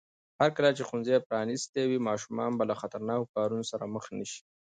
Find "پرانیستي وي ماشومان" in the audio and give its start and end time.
1.27-2.51